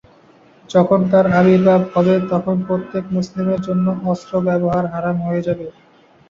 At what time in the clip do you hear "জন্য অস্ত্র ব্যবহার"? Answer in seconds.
3.61-4.85